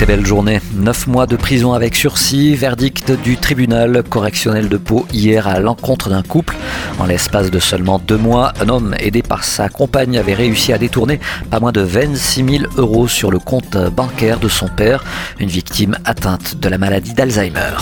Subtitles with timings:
[0.00, 0.62] Très belle journée.
[0.76, 6.08] Neuf mois de prison avec sursis, verdict du tribunal correctionnel de Pau hier à l'encontre
[6.08, 6.56] d'un couple.
[6.98, 10.78] En l'espace de seulement deux mois, un homme aidé par sa compagne avait réussi à
[10.78, 11.20] détourner
[11.50, 15.04] pas moins de 26 000 euros sur le compte bancaire de son père,
[15.38, 17.76] une victime atteinte de la maladie d'Alzheimer.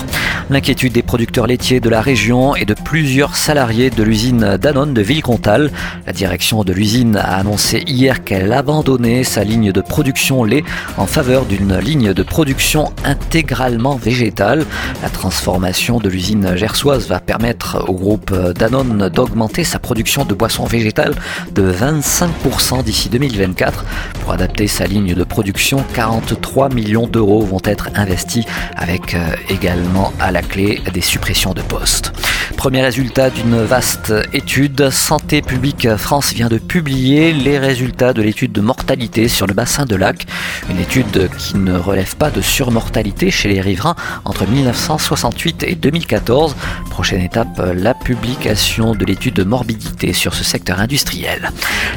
[0.51, 5.03] L'inquiétude des producteurs laitiers de la région et de plusieurs salariés de l'usine Danone de
[5.03, 5.71] Villecontal.
[6.07, 10.65] La direction de l'usine a annoncé hier qu'elle abandonnait sa ligne de production lait
[10.97, 14.65] en faveur d'une ligne de production intégralement végétale.
[15.03, 20.65] La transformation de l'usine gersoise va permettre au groupe Danone d'augmenter sa production de boissons
[20.65, 21.15] végétales
[21.53, 23.85] de 25% d'ici 2024.
[24.23, 28.45] Pour adapter sa ligne de production, 43 millions d'euros vont être investis
[28.77, 29.19] avec euh,
[29.49, 32.13] également à la clé des suppressions de postes.
[32.59, 38.51] Premier résultat d'une vaste étude, Santé publique France vient de publier les résultats de l'étude
[38.51, 40.27] de mortalité sur le bassin de lac.
[40.69, 46.57] Une étude qui ne relève pas de surmortalité chez les riverains entre 1968 et 2014.
[46.99, 51.53] Prochaine étape, la publication de l'étude de morbidité sur ce secteur industriel.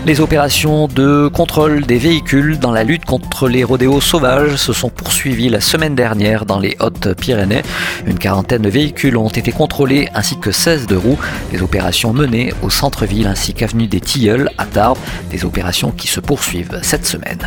[0.05, 4.89] Les opérations de contrôle des véhicules dans la lutte contre les rodéos sauvages se sont
[4.89, 7.63] poursuivies la semaine dernière dans les Hautes-Pyrénées.
[8.05, 11.17] Une quarantaine de véhicules ont été contrôlés ainsi que 16 de roues.
[11.51, 14.99] Des opérations menées au centre-ville ainsi qu'avenue des Tilleuls à Tarbes.
[15.31, 17.39] Des opérations qui se poursuivent cette semaine.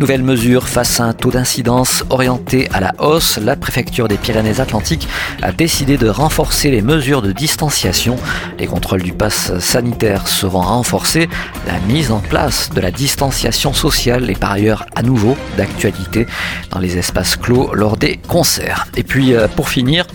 [0.00, 3.38] Nouvelle mesure face à un taux d'incidence orienté à la hausse.
[3.38, 5.06] La préfecture des Pyrénées-Atlantiques
[5.40, 8.16] a décidé de renforcer les mesures de distanciation.
[8.58, 11.28] Les contrôles du pass sanitaire seront renforcés.
[11.66, 16.26] La mise en place de la distanciation sociale est par ailleurs à nouveau d'actualité
[16.70, 18.86] dans les espaces clos lors des concerts.
[18.96, 20.06] Et puis euh, pour finir,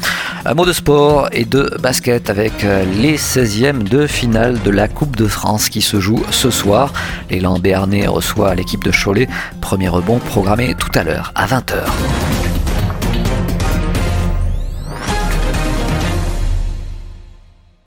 [0.44, 4.88] un mot de sport et de basket avec euh, les 16e de finale de la
[4.88, 6.94] Coupe de France qui se joue ce soir.
[7.30, 9.28] L'élan béarnais reçoit l'équipe de Cholet.
[9.62, 12.41] Premier rebond programmé tout à l'heure à 20h.